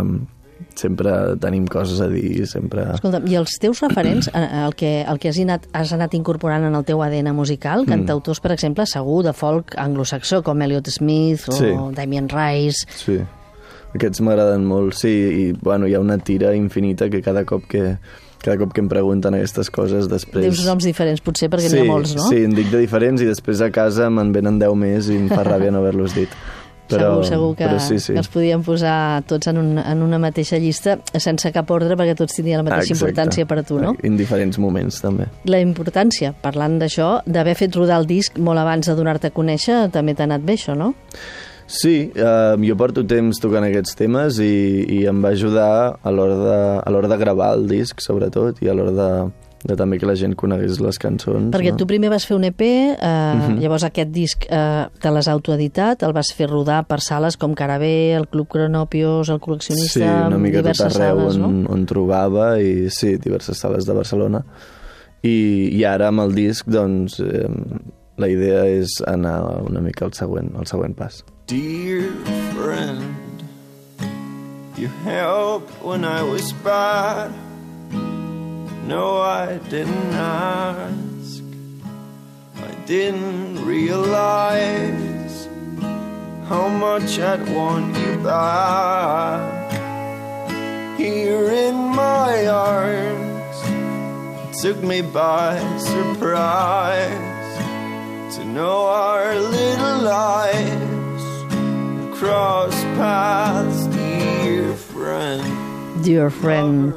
sempre 0.78 1.12
tenim 1.42 1.66
coses 1.68 2.00
a 2.00 2.06
dir, 2.08 2.46
sempre... 2.48 2.86
Escolta'm, 2.94 3.26
i 3.28 3.36
els 3.40 3.58
teus 3.60 3.82
referents, 3.82 4.30
el 4.64 4.74
que, 4.78 4.92
el 5.02 5.18
que 5.20 5.32
has, 5.32 5.40
anat, 5.42 5.66
has 5.76 5.92
anat 5.96 6.14
incorporant 6.16 6.64
en 6.70 6.78
el 6.78 6.86
teu 6.88 7.02
ADN 7.04 7.32
musical, 7.36 7.82
Mm. 7.84 7.90
cantautors, 7.96 8.40
per 8.40 8.52
exemple, 8.54 8.86
segur, 8.86 9.20
de 9.26 9.34
folk 9.36 9.74
anglosaxó, 9.82 10.42
com 10.46 10.62
Elliot 10.62 10.88
Smith 10.94 11.48
o 11.50 11.58
Sí. 11.58 11.72
Damien 11.98 12.30
Rice... 12.30 12.86
Sí, 12.96 13.18
aquests 13.92 14.22
m'agraden 14.24 14.64
molt, 14.64 14.94
sí, 14.96 15.10
i 15.12 15.52
bueno, 15.60 15.86
hi 15.90 15.94
ha 15.98 16.00
una 16.00 16.16
tira 16.18 16.54
infinita 16.56 17.10
que 17.12 17.20
cada 17.20 17.44
cop 17.44 17.66
que, 17.68 17.98
cada 18.44 18.58
cop 18.60 18.72
que 18.74 18.82
em 18.84 18.88
pregunten 18.90 19.34
aquestes 19.38 19.70
coses 19.72 20.08
després... 20.10 20.44
Dius 20.48 20.64
noms 20.68 20.84
diferents, 20.88 21.22
potser, 21.24 21.48
perquè 21.52 21.70
sí, 21.70 21.76
n'hi 21.78 21.86
ha 21.86 21.90
molts, 21.92 22.16
no? 22.18 22.26
Sí, 22.28 22.42
en 22.46 22.54
dic 22.58 22.68
de 22.72 22.80
diferents 22.82 23.22
i 23.22 23.28
després 23.28 23.62
a 23.64 23.70
casa 23.74 24.10
me'n 24.10 24.32
venen 24.34 24.58
10 24.60 24.74
més 24.78 25.08
i 25.12 25.16
em 25.20 25.30
fa 25.32 25.44
ràbia 25.46 25.70
no 25.72 25.80
haver-los 25.84 26.14
dit. 26.18 26.34
Però, 26.92 27.22
segur, 27.22 27.28
segur 27.30 27.50
que, 27.56 27.64
però 27.64 27.78
sí, 27.80 27.96
sí. 28.02 28.12
que 28.12 28.20
els 28.20 28.28
podíem 28.28 28.60
posar 28.66 29.22
tots 29.30 29.48
en, 29.48 29.56
un, 29.62 29.78
en 29.80 30.02
una 30.04 30.18
mateixa 30.20 30.58
llista 30.60 30.98
sense 31.14 31.48
cap 31.54 31.70
ordre 31.72 31.94
perquè 31.96 32.12
tots 32.18 32.34
tindrien 32.36 32.60
la 32.60 32.66
mateixa 32.66 32.82
Ah, 32.82 32.96
Exacte. 32.98 32.98
importància 33.06 33.46
per 33.48 33.58
a 33.62 33.64
tu, 33.64 33.78
no? 33.80 33.94
En 34.04 34.18
diferents 34.18 34.58
moments, 34.60 34.98
també. 35.00 35.28
La 35.48 35.62
importància, 35.64 36.34
parlant 36.42 36.76
d'això, 36.82 37.22
d'haver 37.24 37.54
fet 37.56 37.78
rodar 37.78 38.02
el 38.02 38.10
disc 38.10 38.36
molt 38.36 38.60
abans 38.60 38.90
de 38.90 38.96
donar-te 38.98 39.30
a 39.30 39.32
conèixer, 39.32 39.86
també 39.94 40.12
t'ha 40.18 40.26
anat 40.28 40.44
bé 40.44 40.58
això, 40.58 40.76
no? 40.76 40.90
Sí, 41.72 42.12
eh, 42.14 42.56
jo 42.68 42.74
porto 42.76 43.00
temps 43.08 43.38
tocant 43.40 43.64
aquests 43.64 43.96
temes 43.96 44.36
i, 44.44 44.84
i 44.92 44.98
em 45.08 45.22
va 45.24 45.30
ajudar 45.32 45.70
a 45.96 46.10
l'hora 46.12 46.34
de, 46.36 46.58
a 46.84 46.92
l'hora 46.92 47.08
de 47.08 47.16
gravar 47.16 47.54
el 47.56 47.64
disc, 47.70 48.02
sobretot, 48.04 48.60
i 48.60 48.68
a 48.68 48.74
l'hora 48.76 48.92
de, 48.92 49.08
de 49.64 49.76
també 49.80 49.96
que 49.96 50.08
la 50.08 50.16
gent 50.18 50.34
conegués 50.36 50.82
les 50.84 51.00
cançons. 51.00 51.48
Perquè 51.54 51.72
no? 51.72 51.78
tu 51.80 51.86
primer 51.88 52.10
vas 52.12 52.26
fer 52.28 52.36
un 52.36 52.44
EP, 52.50 52.60
eh, 52.66 53.46
llavors 53.62 53.86
aquest 53.88 54.12
disc 54.12 54.44
eh, 54.50 54.84
te 55.00 55.14
l'has 55.14 55.30
autoeditat, 55.32 56.04
el 56.04 56.12
vas 56.12 56.34
fer 56.36 56.50
rodar 56.50 56.82
per 56.90 57.00
sales 57.00 57.40
com 57.40 57.56
Carabé, 57.56 58.12
el 58.18 58.28
Club 58.28 58.52
Cronopios, 58.52 59.32
el 59.32 59.40
Col·leccionista, 59.40 59.96
Sí, 59.96 60.04
una 60.04 60.42
mica 60.42 60.60
tot 60.68 60.84
arreu 60.90 61.24
sales, 61.24 61.40
on, 61.40 61.62
no? 61.62 61.72
on 61.72 61.88
trobava 61.88 62.52
i 62.60 62.90
sí, 62.92 63.16
diverses 63.16 63.64
sales 63.64 63.88
de 63.88 63.96
Barcelona. 63.96 64.44
I, 65.24 65.36
i 65.72 65.84
ara 65.88 66.12
amb 66.12 66.26
el 66.26 66.36
disc, 66.36 66.68
doncs, 66.68 67.16
eh, 67.24 67.48
la 68.20 68.28
idea 68.28 68.66
és 68.68 69.00
anar 69.08 69.38
una 69.64 69.80
mica 69.80 70.04
al 70.04 70.12
següent, 70.12 70.52
al 70.58 70.68
següent 70.68 70.98
pas. 70.98 71.22
Dear 71.52 72.14
friend, 72.54 73.44
you 74.74 74.88
helped 75.04 75.70
when 75.82 76.02
I 76.02 76.22
was 76.22 76.50
bad. 76.54 77.30
No, 78.88 79.18
I 79.18 79.58
didn't 79.68 80.14
ask. 80.14 81.42
I 82.56 82.74
didn't 82.86 83.66
realize 83.66 85.46
how 86.48 86.68
much 86.68 87.18
I'd 87.18 87.46
want 87.54 87.98
you 87.98 88.16
back. 88.24 89.72
Here 90.96 91.50
in 91.50 91.74
my 91.74 92.46
arms, 92.46 93.58
it 94.48 94.62
took 94.62 94.82
me 94.82 95.02
by 95.02 95.58
surprise 95.76 97.56
to 98.36 98.44
know 98.46 98.86
our 98.86 99.38
little 99.38 99.98
lives 99.98 100.81
cross 102.22 102.74
paths, 102.96 103.88
dear 103.90 104.74
friend. 104.94 106.04
Dear 106.04 106.30
Friend. 106.30 106.94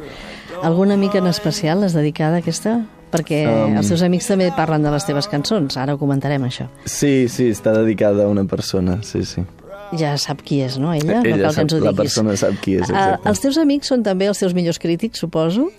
Alguna 0.62 0.98
mica 0.98 1.17
en 1.17 1.25
especial 1.27 1.82
l'has 1.82 1.94
dedicada 1.98 2.38
aquesta? 2.44 2.84
Perquè 3.12 3.39
Um. 3.48 3.77
els 3.79 3.89
teus 3.89 4.03
amics 4.05 4.27
també 4.29 4.51
parlen 4.55 4.84
de 4.86 4.91
les 4.94 5.05
teves 5.08 5.25
cançons, 5.32 5.77
ara 5.82 5.96
ho 5.96 5.98
comentarem, 5.98 6.44
això. 6.46 6.67
Sí, 6.86 7.27
sí, 7.29 7.50
està 7.50 7.74
dedicada 7.74 8.25
a 8.25 8.27
una 8.29 8.44
persona, 8.46 9.00
sí, 9.03 9.24
sí. 9.25 9.41
Ja 9.98 10.13
sap 10.17 10.41
qui 10.46 10.62
és, 10.62 10.77
no, 10.77 10.94
ella? 10.94 11.22
no 11.22 11.25
Ella 11.25 11.48
cal 11.50 11.55
que 11.55 11.62
ens 11.62 11.74
ho 11.74 11.77
sap- 11.77 11.86
la 11.86 11.91
diguis. 11.91 12.01
persona 12.03 12.38
sap 12.38 12.62
qui 12.62 12.75
és, 12.75 12.89
Ah, 12.89 13.15
exacte. 13.15 13.29
els 13.29 13.39
teus 13.41 13.58
amics 13.58 13.88
són 13.88 14.03
també 14.03 14.27
els 14.27 14.38
teus 14.39 14.53
millors 14.53 14.77
crítics, 14.79 15.20
suposo? 15.20 15.70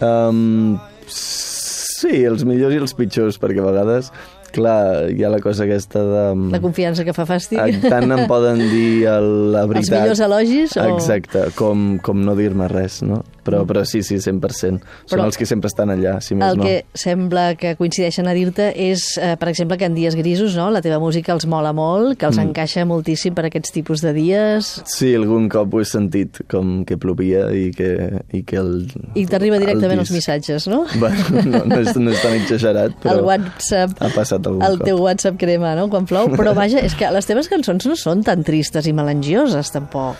Um, 0.00 0.78
sí, 1.06 2.24
els 2.24 2.44
millors 2.44 2.72
i 2.74 2.78
els 2.78 2.94
pitjors, 2.94 3.38
perquè 3.40 3.60
a 3.60 3.70
vegades, 3.72 4.12
clar, 4.54 5.10
hi 5.12 5.24
ha 5.24 5.30
la 5.32 5.40
cosa 5.40 5.64
aquesta 5.64 6.02
de... 6.04 6.24
La 6.52 6.60
confiança 6.62 7.04
que 7.06 7.14
fa 7.16 7.26
fàstic? 7.28 7.80
Tant 7.88 8.10
em 8.12 8.26
poden 8.30 8.58
dir 8.70 9.06
el, 9.10 9.28
la 9.54 9.64
Els 9.66 9.72
veritat... 9.74 10.02
millors 10.02 10.20
elogis 10.26 10.76
o- 10.76 10.86
Exacte, 10.96 11.46
com, 11.58 11.98
com 12.04 12.22
no 12.24 12.36
dir-me 12.38 12.68
res, 12.70 13.00
no? 13.06 13.22
Però, 13.40 13.62
però 13.66 13.80
sí, 13.88 14.02
sí, 14.04 14.18
100%. 14.20 14.36
Són 14.60 14.80
Però- 15.08 15.24
els 15.24 15.38
que 15.40 15.46
sempre 15.48 15.70
estan 15.72 15.88
allà, 15.90 16.18
si 16.22 16.34
més 16.36 16.50
El 16.52 16.58
no. 16.60 16.64
que 16.68 16.84
sembla 16.94 17.54
que 17.58 17.72
coincideixen 17.78 18.28
a 18.28 18.34
dir-te 18.36 18.68
és, 18.76 19.16
eh, 19.18 19.32
per 19.40 19.48
exemple, 19.48 19.78
que 19.80 19.88
en 19.88 19.94
dies 19.96 20.14
grisos 20.14 20.54
no? 20.58 20.68
la 20.70 20.82
teva 20.84 20.98
música 21.02 21.32
els 21.32 21.46
mola 21.48 21.72
molt, 21.74 22.18
que 22.20 22.28
els 22.28 22.36
Mm. 22.36 22.50
encaixa 22.50 22.84
moltíssim 22.86 23.34
per 23.34 23.46
aquests 23.48 23.72
tipus 23.72 24.02
de 24.04 24.12
dies 24.16 24.68
Sí, 24.86 25.14
algun 25.16 25.48
cop 25.48 25.72
ho 25.74 25.80
he 25.80 25.86
sentit, 25.88 26.42
com 26.52 26.84
que 26.84 26.98
plovia 27.00 27.48
i 27.56 27.70
que, 27.74 27.90
i 28.36 28.42
que 28.44 28.60
el... 28.60 28.86
i 29.16 29.24
t'arriba 29.26 29.58
directament 29.58 29.98
el 29.98 30.04
els 30.04 30.10
disc- 30.12 30.20
missatges, 30.20 30.68
no? 30.70 30.84
Bueno, 31.00 31.42
no, 31.48 31.64
no, 31.64 31.80
és, 31.80 31.96
no 31.96 32.12
és 32.12 32.22
tan 32.22 32.36
exagerat, 32.36 32.94
però 33.02 33.16
el 33.18 33.24
WhatsApp, 33.26 33.96
ha 34.04 34.12
passat 34.14 34.39
algun 34.46 34.62
el 34.64 34.78
cop. 34.78 34.86
teu 34.86 35.02
WhatsApp 35.02 35.36
crema, 35.40 35.74
no?, 35.76 35.88
quan 35.92 36.06
plou. 36.06 36.28
Però 36.36 36.54
vaja, 36.56 36.80
és 36.80 36.94
que 36.94 37.10
les 37.12 37.26
teves 37.26 37.48
cançons 37.48 37.86
no 37.86 37.96
són 37.96 38.24
tan 38.24 38.42
tristes 38.46 38.86
i 38.86 38.92
melangioses, 38.96 39.70
tampoc. 39.74 40.16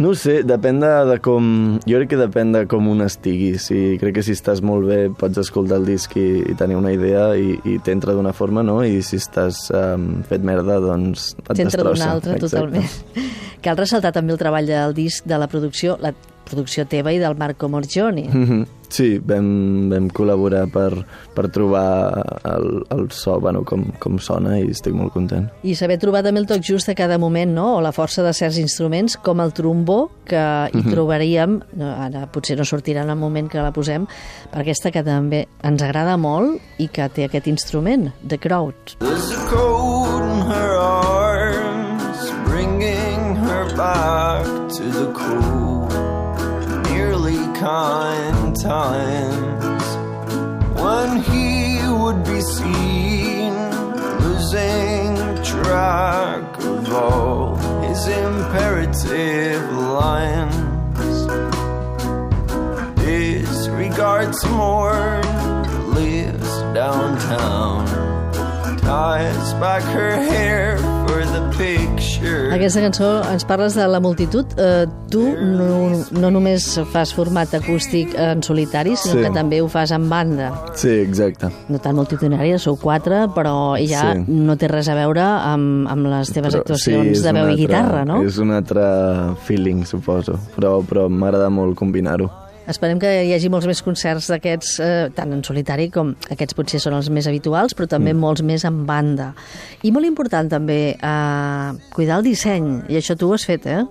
No 0.00 0.14
sé, 0.16 0.38
depèn 0.42 0.78
de, 0.80 0.88
de 1.10 1.18
com... 1.20 1.78
Jo 1.84 1.98
crec 2.00 2.14
que 2.14 2.16
depèn 2.16 2.52
de 2.54 2.62
com 2.66 2.86
un 2.88 3.02
estigui. 3.04 3.58
Si, 3.60 3.98
crec 4.00 4.14
que 4.16 4.22
si 4.24 4.32
estàs 4.32 4.62
molt 4.64 4.88
bé 4.88 5.00
pots 5.20 5.36
escoltar 5.42 5.76
el 5.82 5.84
disc 5.84 6.16
i, 6.16 6.40
i 6.48 6.54
tenir 6.56 6.78
una 6.80 6.94
idea 6.96 7.26
i, 7.36 7.58
i 7.68 7.76
t'entra 7.84 8.14
d'una 8.16 8.32
forma, 8.32 8.64
no? 8.64 8.78
I 8.82 9.02
si 9.04 9.20
estàs 9.20 9.66
um, 9.76 10.22
fet 10.24 10.40
merda, 10.48 10.80
doncs 10.80 11.34
et 11.36 11.44
T'entra 11.52 11.84
destrossa. 11.84 11.92
d'una 11.92 12.10
altra, 12.16 12.38
Exacte. 12.40 12.56
totalment. 12.56 13.30
Cal 13.62 13.76
ressaltar 13.78 14.14
també 14.16 14.32
el 14.32 14.40
treball 14.40 14.66
del 14.66 14.96
disc, 14.96 15.28
de 15.28 15.38
la 15.38 15.46
producció, 15.46 15.98
la 16.00 16.14
producció 16.52 16.86
teva 16.86 17.12
i 17.12 17.18
del 17.22 17.36
Marco 17.40 17.68
Morgioni. 17.72 18.28
Mhm. 18.28 18.62
Sí, 18.92 19.16
vam, 19.24 19.88
vam 19.88 20.10
col·laborar 20.12 20.66
per, 20.68 20.90
per 21.32 21.46
trobar 21.48 22.12
el, 22.44 22.82
el 22.92 23.06
so, 23.16 23.38
bueno, 23.40 23.62
com, 23.64 23.86
com 23.98 24.18
sona 24.20 24.58
i 24.60 24.66
estic 24.68 24.92
molt 24.92 25.14
content. 25.14 25.46
I 25.64 25.72
saber 25.78 25.96
trobar 26.02 26.20
també 26.26 26.42
el 26.42 26.46
toc 26.50 26.60
just 26.60 26.90
a 26.92 26.94
cada 26.94 27.16
moment, 27.16 27.54
no? 27.56 27.78
o 27.78 27.80
la 27.80 27.94
força 27.96 28.20
de 28.20 28.34
certs 28.36 28.58
instruments, 28.60 29.16
com 29.16 29.40
el 29.40 29.54
trombó, 29.56 30.10
que 30.28 30.42
hi 30.68 30.82
trobaríem, 30.90 31.62
no, 31.80 31.88
ara 32.04 32.26
potser 32.28 32.58
no 32.60 32.68
sortirà 32.68 33.06
en 33.06 33.14
el 33.14 33.16
moment 33.16 33.48
que 33.48 33.64
la 33.64 33.72
posem, 33.72 34.04
per 34.52 34.60
aquesta 34.60 34.92
que 34.92 35.00
també 35.06 35.46
ens 35.64 35.80
agrada 35.88 36.18
molt 36.20 36.60
i 36.76 36.90
que 36.92 37.08
té 37.16 37.24
aquest 37.30 37.48
instrument, 37.48 38.10
The 38.28 38.36
Crowd. 38.36 38.98
There's 39.00 39.32
a 39.32 39.40
cold 39.48 40.20
in 40.20 40.44
her 40.52 40.76
arms, 40.76 42.28
bringing 42.44 43.36
her 43.40 43.64
back 43.74 44.44
to 44.76 44.84
the 45.00 45.08
cool, 45.16 45.88
nearly 47.02 47.42
kind 47.58 48.54
times 48.56 49.84
when 50.80 51.08
he 51.30 51.80
would 52.00 52.22
be 52.24 52.40
seen 52.40 53.52
losing 54.24 55.16
track 55.42 56.44
of 56.58 56.92
all 56.92 57.56
his 57.86 58.06
imperative 58.06 59.64
lines. 59.72 61.16
Disregards 63.04 64.40
more, 64.46 65.20
lives 65.98 66.52
downtown 66.72 67.84
ties 68.78 69.54
back 69.54 69.82
her 69.82 70.14
hair. 70.30 71.11
Aquesta 72.52 72.82
cançó 72.84 73.06
ens 73.32 73.44
parles 73.48 73.74
de 73.74 73.86
la 73.88 73.98
multitud. 74.00 74.46
Eh, 74.60 74.84
tu 75.10 75.22
no, 75.40 75.88
no 76.12 76.30
només 76.34 76.66
fas 76.92 77.12
format 77.16 77.52
acústic 77.56 78.12
en 78.18 78.42
solitari, 78.44 78.94
sinó 78.96 79.14
Sí. 79.20 79.22
que 79.26 79.30
també 79.34 79.60
ho 79.62 79.68
fas 79.68 79.90
en 79.92 80.08
banda. 80.10 80.50
Sí, 80.74 80.88
exacte. 80.88 81.48
No 81.68 81.78
tan 81.78 81.96
multitudinària, 81.96 82.58
sou 82.58 82.76
quatre, 82.76 83.28
però 83.34 83.76
ja 83.80 84.12
Sí. 84.12 84.24
no 84.28 84.56
té 84.56 84.68
res 84.68 84.88
a 84.88 84.94
veure 84.94 85.22
amb, 85.22 85.88
amb 85.88 86.06
les 86.06 86.32
teves 86.32 86.54
Però 86.54 86.60
actuacions 86.60 87.08
és 87.18 87.22
de 87.22 87.32
veu 87.32 87.50
i 87.50 87.56
guitarra, 87.56 88.04
no? 88.04 88.22
És 88.22 88.38
un 88.38 88.50
altre 88.50 88.82
feeling, 89.46 89.84
suposo, 89.84 90.38
però, 90.56 90.82
però 90.84 91.08
m'agrada 91.08 91.48
molt 91.50 91.76
combinar-ho. 91.76 92.30
Esperem 92.70 93.00
que 93.02 93.10
hi 93.26 93.32
hagi 93.34 93.48
molts 93.50 93.66
més 93.66 93.80
concerts 93.82 94.28
d'aquests, 94.30 94.74
eh, 94.82 95.08
tant 95.16 95.32
en 95.34 95.40
solitari 95.42 95.88
com 95.90 96.12
aquests 96.30 96.54
potser 96.54 96.78
són 96.82 96.94
els 96.94 97.08
més 97.10 97.26
habituals, 97.26 97.74
però 97.74 97.88
també 97.90 98.12
mm. 98.12 98.22
molts 98.22 98.44
més 98.46 98.64
en 98.68 98.84
banda. 98.86 99.32
I 99.82 99.90
molt 99.94 100.06
important 100.06 100.50
també 100.52 100.78
eh, 100.94 101.72
cuidar 101.96 102.20
el 102.20 102.28
disseny, 102.30 102.70
i 102.92 103.00
això 103.00 103.18
tu 103.18 103.30
ho 103.30 103.34
has 103.34 103.48
fet, 103.48 103.66
eh? 103.66 103.82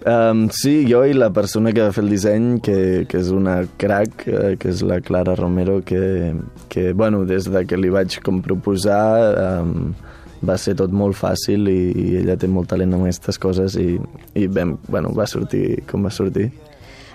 Um, 0.00 0.46
sí, 0.48 0.86
jo 0.88 1.02
i 1.04 1.12
la 1.12 1.28
persona 1.28 1.74
que 1.76 1.82
va 1.84 1.92
fer 1.92 2.06
el 2.06 2.14
disseny, 2.14 2.46
que, 2.64 3.04
que 3.10 3.18
és 3.20 3.28
una 3.36 3.58
crack, 3.80 4.24
eh, 4.30 4.54
que 4.60 4.70
és 4.70 4.80
la 4.86 5.02
Clara 5.04 5.34
Romero, 5.36 5.80
que, 5.84 6.32
que 6.72 6.92
bueno, 6.96 7.26
des 7.28 7.50
de 7.52 7.66
que 7.68 7.76
li 7.76 7.90
vaig 7.92 8.16
com 8.24 8.40
proposar 8.40 9.60
um, 9.60 9.90
va 10.40 10.56
ser 10.56 10.72
tot 10.78 10.94
molt 10.96 11.18
fàcil 11.18 11.68
i, 11.68 11.78
i 11.90 12.06
ella 12.22 12.38
té 12.40 12.48
molt 12.48 12.70
talent 12.72 12.94
en 12.96 13.04
aquestes 13.04 13.36
coses 13.42 13.76
i, 13.76 13.98
i 14.40 14.46
vam, 14.48 14.78
bueno, 14.88 15.12
va 15.12 15.28
sortir 15.28 15.82
com 15.90 16.08
va 16.08 16.14
sortir. 16.14 16.48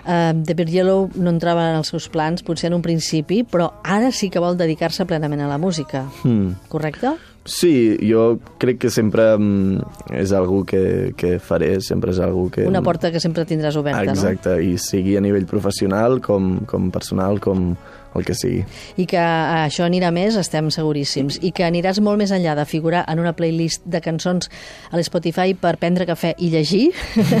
Uh, 0.06 0.30
The 0.46 0.54
Beer 0.54 0.68
Yellow 0.70 1.08
no 1.18 1.30
entrava 1.34 1.64
en 1.72 1.80
els 1.80 1.88
seus 1.90 2.06
plans, 2.08 2.44
potser 2.46 2.68
en 2.70 2.76
un 2.78 2.82
principi, 2.82 3.40
però 3.42 3.72
ara 3.82 4.12
sí 4.14 4.28
que 4.30 4.38
vol 4.38 4.54
dedicar-se 4.56 5.04
plenament 5.04 5.42
a 5.42 5.48
la 5.50 5.58
música, 5.58 6.04
Hmm. 6.22 6.52
correcte? 6.68 7.16
Sí, 7.46 7.96
jo 8.02 8.40
crec 8.58 8.78
que 8.82 8.90
sempre 8.90 9.36
mm, 9.38 10.14
és 10.18 10.32
algú 10.34 10.64
que, 10.66 11.12
que 11.16 11.36
faré, 11.38 11.80
sempre 11.80 12.10
és 12.10 12.18
algú 12.18 12.48
que... 12.50 12.64
Una 12.66 12.82
porta 12.82 13.12
que 13.14 13.20
sempre 13.22 13.44
tindràs 13.46 13.76
oberta, 13.78 14.02
Exacte, 14.02 14.56
i 14.62 14.76
sigui 14.82 15.16
a 15.16 15.20
nivell 15.22 15.46
professional 15.46 16.20
com, 16.20 16.64
com 16.66 16.90
personal, 16.90 17.38
com 17.38 17.76
el 18.18 18.26
que 18.26 18.34
sigui. 18.36 18.64
I 18.96 19.06
que 19.08 19.20
eh, 19.20 19.62
això 19.66 19.86
anirà 19.86 20.10
més, 20.14 20.36
estem 20.40 20.70
seguríssims. 20.74 21.38
I 21.42 21.52
que 21.56 21.66
aniràs 21.66 22.00
molt 22.04 22.20
més 22.20 22.32
enllà 22.34 22.56
de 22.58 22.66
figurar 22.68 23.04
en 23.10 23.22
una 23.22 23.34
playlist 23.36 23.84
de 23.86 24.00
cançons 24.04 24.50
a 24.90 24.96
l'Spotify 24.98 25.54
per 25.60 25.76
prendre 25.82 26.06
cafè 26.08 26.34
i 26.38 26.50
llegir. 26.52 26.90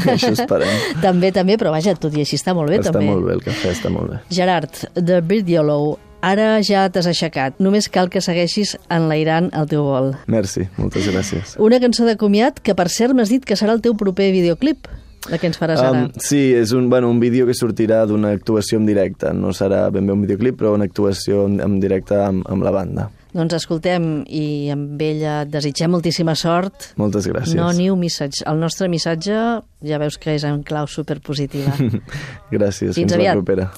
Això 0.06 0.32
esperem. 0.34 0.82
també, 1.06 1.32
també, 1.34 1.58
però 1.60 1.72
vaja, 1.74 1.96
tot 1.98 2.14
i 2.16 2.24
així 2.24 2.38
està 2.40 2.54
molt 2.56 2.72
bé, 2.72 2.80
està 2.82 2.92
també. 2.94 3.10
molt 3.12 3.26
bé, 3.26 3.38
el 3.38 3.44
cafè 3.46 3.72
està 3.74 3.92
molt 3.92 4.12
bé. 4.12 4.20
Gerard, 4.34 4.82
The 4.94 5.22
Bird 5.24 5.48
Yellow, 5.50 5.96
ara 6.26 6.60
ja 6.66 6.86
t'has 6.92 7.08
aixecat. 7.10 7.60
Només 7.62 7.88
cal 7.92 8.10
que 8.12 8.22
segueixis 8.24 8.76
enlairant 8.92 9.50
el 9.56 9.68
teu 9.70 9.86
vol. 9.86 10.14
Merci, 10.32 10.66
moltes 10.80 11.08
gràcies. 11.12 11.56
Una 11.62 11.80
cançó 11.82 12.06
de 12.08 12.16
comiat 12.20 12.60
que, 12.60 12.74
per 12.78 12.88
cert, 12.92 13.14
m'has 13.16 13.32
dit 13.32 13.44
que 13.46 13.58
serà 13.58 13.76
el 13.76 13.82
teu 13.84 13.96
proper 13.98 14.32
videoclip. 14.34 14.88
De 15.30 15.38
què 15.40 15.48
ens 15.50 15.58
faràs 15.58 15.80
ara? 15.82 16.06
Um, 16.06 16.10
sí, 16.22 16.52
és 16.54 16.72
un, 16.76 16.88
bueno, 16.92 17.10
un 17.10 17.18
vídeo 17.22 17.46
que 17.48 17.54
sortirà 17.56 18.04
d'una 18.06 18.30
actuació 18.36 18.78
en 18.78 18.86
directe. 18.86 19.32
No 19.34 19.52
serà 19.56 19.86
ben 19.94 20.06
bé 20.06 20.14
un 20.14 20.22
videoclip, 20.22 20.58
però 20.60 20.74
una 20.76 20.86
actuació 20.86 21.46
en, 21.48 21.60
en 21.64 21.78
directe 21.82 22.18
amb, 22.22 22.46
amb 22.50 22.66
la 22.66 22.72
banda. 22.74 23.08
Doncs 23.36 23.52
escoltem 23.58 24.22
i 24.32 24.70
amb 24.72 25.00
ella 25.02 25.42
et 25.44 25.50
desitgem 25.52 25.92
moltíssima 25.92 26.32
sort. 26.38 26.92
Moltes 26.96 27.26
gràcies. 27.28 27.56
No 27.58 27.68
new 27.76 27.96
message. 28.00 28.40
El 28.48 28.62
nostre 28.62 28.88
missatge 28.88 29.36
ja 29.84 29.98
veus 30.00 30.16
que 30.22 30.38
és 30.38 30.46
en 30.48 30.62
clau 30.64 30.88
superpositiva. 30.88 31.74
Gràcies, 32.54 32.94
Fins 32.94 33.02
fins, 33.02 33.18
aviat. 33.18 33.34
la 33.36 33.42
propera. 33.42 33.68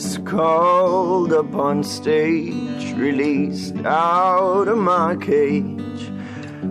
Was 0.00 0.16
called 0.24 1.30
up 1.30 1.54
on 1.54 1.84
stage, 1.84 2.94
released 2.94 3.76
out 3.84 4.66
of 4.66 4.78
my 4.78 5.14
cage, 5.16 6.02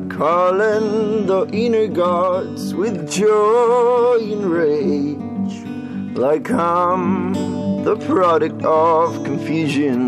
calling 0.09 1.27
the 1.27 1.47
inner 1.53 1.87
gods 1.87 2.73
with 2.73 3.07
joy 3.07 4.17
and 4.19 4.45
rage, 4.45 6.17
like 6.17 6.49
I'm 6.49 7.35
the 7.83 7.97
product 8.07 8.63
of 8.63 9.23
confusion. 9.23 10.01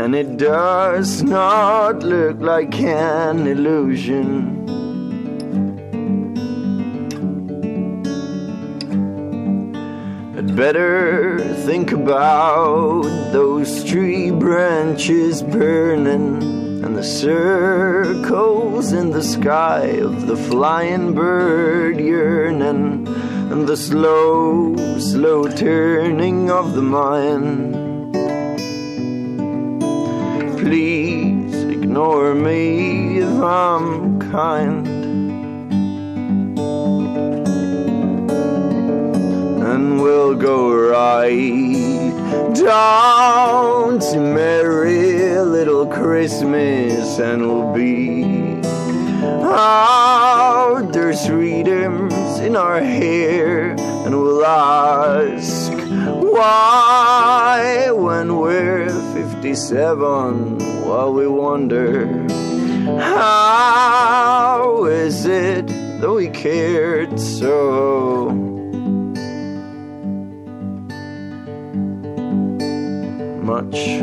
And 0.00 0.16
it 0.16 0.36
does 0.36 1.22
not 1.22 2.02
look 2.02 2.40
like 2.40 2.74
an 2.80 3.46
illusion. 3.46 4.79
Better 10.60 11.38
think 11.64 11.90
about 11.90 13.00
those 13.32 13.82
tree 13.82 14.30
branches 14.30 15.42
burning 15.42 16.36
and 16.84 16.94
the 16.94 17.02
circles 17.02 18.92
in 18.92 19.10
the 19.10 19.22
sky 19.22 19.86
of 20.04 20.26
the 20.26 20.36
flying 20.36 21.14
bird 21.14 21.98
yearning 21.98 23.08
and 23.50 23.66
the 23.66 23.74
slow, 23.74 24.76
slow 24.98 25.48
turning 25.48 26.50
of 26.50 26.74
the 26.74 26.82
mind. 26.82 27.72
please 30.58 31.54
ignore 31.76 32.34
me 32.34 33.20
if 33.20 33.42
I'm 33.42 34.20
kind. 34.30 34.89
And 39.72 40.02
we'll 40.02 40.34
go 40.34 40.74
right 40.74 42.54
down 42.54 44.00
to 44.00 44.18
Merry 44.18 45.38
Little 45.38 45.86
Christmas, 45.86 47.20
and 47.20 47.42
we'll 47.42 47.72
be 47.72 48.60
out 49.22 50.92
there's 50.92 51.24
freedoms 51.24 52.40
in 52.40 52.56
our 52.56 52.80
hair, 52.80 53.76
and 54.04 54.20
we'll 54.20 54.44
ask 54.44 55.72
why 56.20 57.90
when 57.92 58.38
we're 58.38 58.88
57, 59.14 60.58
while 60.84 61.12
we 61.12 61.28
wonder 61.28 62.26
how 62.98 64.84
is 64.86 65.26
it 65.26 65.68
that 66.00 66.10
we 66.10 66.28
cared 66.28 67.20
so. 67.20 68.39
Much 73.50 74.00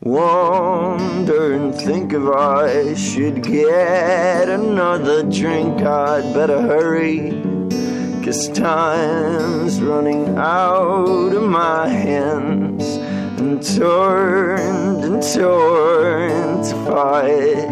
wonder 0.00 1.54
and 1.54 1.74
think 1.74 2.12
if 2.12 2.22
I 2.22 2.94
should 2.94 3.42
get 3.42 4.48
another 4.48 5.24
drink, 5.24 5.82
I'd 5.82 6.32
better 6.32 6.62
hurry. 6.62 7.42
Cause 8.24 8.48
time's 8.50 9.80
running 9.80 10.38
out 10.38 11.32
of 11.34 11.42
my 11.42 11.88
hands 11.88 12.84
and 13.40 13.60
turned 13.60 15.02
and 15.02 15.20
torn 15.34 16.62
to 16.68 16.74
fight 16.86 17.68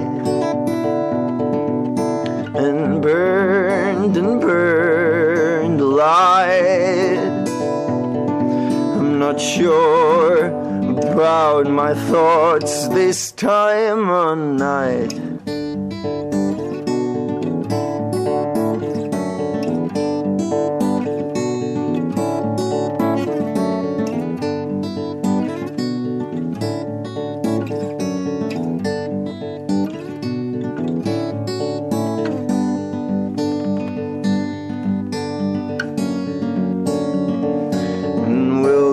and 2.57 3.01
burned 3.01 4.17
and 4.17 4.41
burned 4.41 5.81
alive. 5.81 7.49
I'm 8.99 9.21
not 9.21 9.41
sure 9.41 10.64
about 11.15 11.69
my 11.69 11.95
thoughts 12.11 12.89
this 12.89 13.31
time 13.31 14.09
of 14.11 14.37
night. 14.37 15.13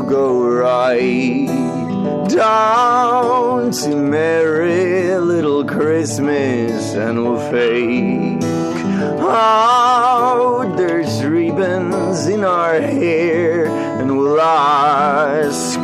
go 0.07 0.43
right 0.43 1.61
down 2.27 3.71
to 3.71 3.95
Merry 3.95 5.15
Little 5.19 5.63
Christmas 5.65 6.93
and 6.93 7.23
we'll 7.23 7.39
fake. 7.51 8.43
Out 9.21 10.75
there's 10.77 11.23
ribbons 11.23 12.27
in 12.27 12.43
our 12.43 12.79
hair 12.79 13.67
and 13.99 14.17
we'll 14.17 14.39
ask 14.41 15.79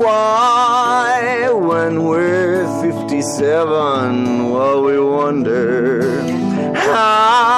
why 0.00 1.50
when 1.52 2.04
we're 2.04 2.66
57 2.82 4.50
while 4.50 4.82
we 4.82 4.98
wonder 4.98 6.22
how 6.74 7.51